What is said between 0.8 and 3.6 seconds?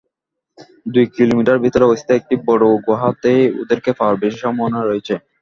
দুই কিলোমিটার ভেতরে অবস্থিত একটা বড়ো গুহাতেই